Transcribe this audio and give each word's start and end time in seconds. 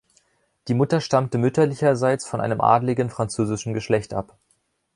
Die 0.67 0.73
Mutter 0.73 0.99
stammte 0.99 1.37
mütterlicherseits 1.37 2.25
von 2.27 2.41
einem 2.41 2.59
adligen 2.59 3.11
französischen 3.11 3.75
Geschlecht 3.75 4.15
ab. 4.15 4.35